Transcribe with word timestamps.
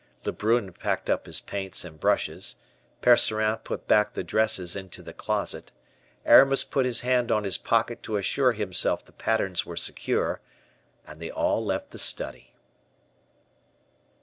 Lebrun 0.25 0.73
packed 0.73 1.11
up 1.11 1.27
his 1.27 1.39
paints 1.41 1.85
and 1.85 1.99
brushes, 1.99 2.55
Percerin 3.03 3.57
put 3.57 3.87
back 3.87 4.13
the 4.15 4.23
dresses 4.23 4.75
into 4.75 5.03
the 5.03 5.13
closet, 5.13 5.71
Aramis 6.25 6.63
put 6.63 6.87
his 6.87 7.01
hand 7.01 7.31
on 7.31 7.43
his 7.43 7.59
pocket 7.59 8.01
to 8.01 8.17
assure 8.17 8.53
himself 8.53 9.05
the 9.05 9.11
patterns 9.11 9.63
were 9.63 9.75
secure, 9.77 10.41
and 11.05 11.21
they 11.21 11.29
all 11.29 11.63
left 11.63 11.91
the 11.91 11.99
study. 11.99 12.55